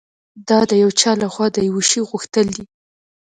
دا 0.47 0.59
د 0.69 0.71
یو 0.83 0.91
چا 1.01 1.11
لهخوا 1.21 1.47
د 1.53 1.57
یوه 1.69 1.83
شي 1.89 2.01
غوښتل 2.09 2.47
دي 2.55 2.63